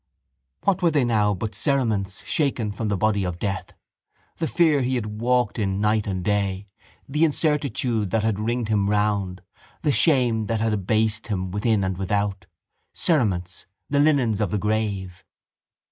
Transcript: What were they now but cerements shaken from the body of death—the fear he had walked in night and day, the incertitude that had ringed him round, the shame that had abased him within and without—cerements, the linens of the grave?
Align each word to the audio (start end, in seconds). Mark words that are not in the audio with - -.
What 0.63 0.81
were 0.81 0.89
they 0.89 1.03
now 1.03 1.35
but 1.35 1.53
cerements 1.53 2.23
shaken 2.25 2.71
from 2.71 2.87
the 2.87 2.97
body 2.97 3.23
of 3.23 3.37
death—the 3.37 4.47
fear 4.47 4.81
he 4.81 4.95
had 4.95 5.21
walked 5.21 5.59
in 5.59 5.79
night 5.79 6.07
and 6.07 6.23
day, 6.23 6.65
the 7.07 7.23
incertitude 7.23 8.09
that 8.09 8.23
had 8.23 8.39
ringed 8.39 8.69
him 8.69 8.89
round, 8.89 9.43
the 9.83 9.91
shame 9.91 10.47
that 10.47 10.59
had 10.59 10.73
abased 10.73 11.27
him 11.27 11.51
within 11.51 11.83
and 11.83 11.99
without—cerements, 11.99 13.67
the 13.91 13.99
linens 13.99 14.41
of 14.41 14.49
the 14.49 14.57
grave? 14.57 15.23